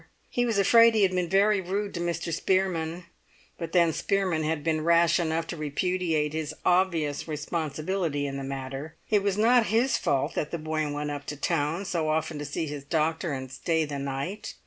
He 0.31 0.47
was 0.47 0.57
afraid 0.57 0.95
he 0.95 1.03
had 1.03 1.11
been 1.13 1.29
very 1.29 1.61
rude 1.61 1.93
to 1.93 1.99
Mr. 1.99 2.33
Spearman; 2.33 3.05
but 3.59 3.71
then 3.71 3.93
Spearman 3.93 4.41
had 4.43 4.63
been 4.63 4.81
rash 4.83 5.19
enough 5.19 5.45
to 5.45 5.55
repudiate 5.55 6.33
his 6.33 6.55
obvious 6.65 7.27
responsibility 7.27 8.25
in 8.25 8.37
the 8.37 8.43
matter. 8.43 8.95
It 9.11 9.21
was 9.21 9.37
not 9.37 9.67
his 9.67 9.97
fault 9.99 10.33
that 10.33 10.49
the 10.49 10.57
boy 10.57 10.91
went 10.91 11.11
up 11.11 11.27
to 11.27 11.35
town 11.37 11.85
so 11.85 12.09
often 12.09 12.39
to 12.39 12.45
see 12.45 12.65
his 12.65 12.83
doctor 12.83 13.31
and 13.31 13.51
stay 13.51 13.85
the 13.85 13.99
night. 13.99 14.55